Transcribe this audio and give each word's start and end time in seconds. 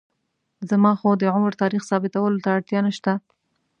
زما 0.69 0.91
خو 0.99 1.09
د 1.21 1.23
عمر 1.35 1.53
تاریخ 1.61 1.81
ثابتولو 1.89 2.41
ته 2.43 2.49
اړتیا 2.57 2.79
نشته. 2.87 3.11